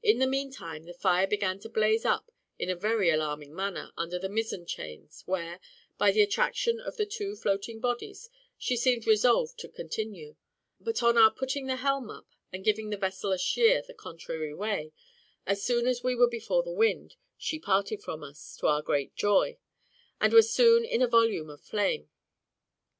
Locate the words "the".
0.20-0.28, 0.84-0.94, 4.16-4.28, 6.12-6.22, 6.96-7.04, 11.66-11.74, 12.90-12.96, 13.82-13.92, 16.62-16.70